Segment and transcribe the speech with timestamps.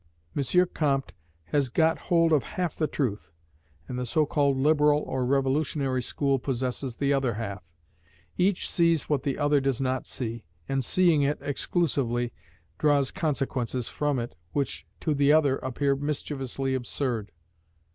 [0.35, 0.65] M.
[0.73, 1.13] Comte
[1.49, 3.31] has got hold of half the truth,
[3.87, 7.61] and the so called liberal or revolutionary school possesses the other half;
[8.35, 12.33] each sees what the other does not see, and seeing it exclusively,
[12.79, 17.31] draws consequences from it which to the other appear mischievously absurd.